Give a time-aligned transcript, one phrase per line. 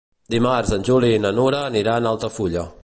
[0.35, 2.69] Dimarts en Juli i na Nura aniran a Altafulla.